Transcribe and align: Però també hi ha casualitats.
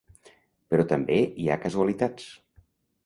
Però 0.71 0.85
també 0.93 1.19
hi 1.43 1.49
ha 1.49 1.59
casualitats. 1.67 2.27